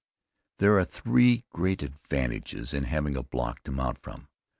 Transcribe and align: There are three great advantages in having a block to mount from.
There 0.57 0.79
are 0.79 0.83
three 0.83 1.45
great 1.51 1.83
advantages 1.83 2.73
in 2.73 2.85
having 2.85 3.15
a 3.15 3.21
block 3.21 3.61
to 3.65 3.71
mount 3.71 3.99
from. 4.01 4.29